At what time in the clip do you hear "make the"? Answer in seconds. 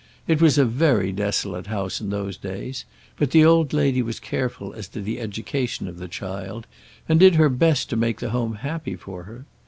7.95-8.31